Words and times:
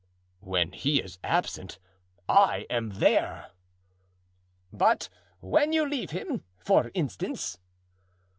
"When 0.39 0.71
he 0.71 0.99
is 0.99 1.19
absent 1.23 1.77
I 2.27 2.65
am 2.71 2.89
there." 2.93 3.51
"But 4.73 5.09
when 5.41 5.73
you 5.73 5.87
leave 5.87 6.09
him, 6.09 6.43
for 6.57 6.89
instance?" 6.95 7.59